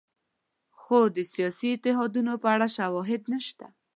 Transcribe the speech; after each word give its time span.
خو 0.81 0.99
د 1.15 1.17
سیاسي 1.33 1.67
اتحادونو 1.75 2.33
په 2.41 2.47
اړه 2.53 2.67
شواهد 2.77 3.21
نشته. 3.33 3.65